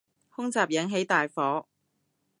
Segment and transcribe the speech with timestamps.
[0.31, 1.67] 空襲引起大火